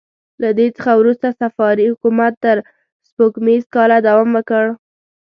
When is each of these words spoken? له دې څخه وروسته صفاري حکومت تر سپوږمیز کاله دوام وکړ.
له 0.41 0.49
دې 0.57 0.67
څخه 0.77 0.91
وروسته 1.01 1.35
صفاري 1.39 1.85
حکومت 1.91 2.33
تر 2.45 2.57
سپوږمیز 3.07 3.63
کاله 3.75 3.97
دوام 4.07 4.29
وکړ. 4.37 4.65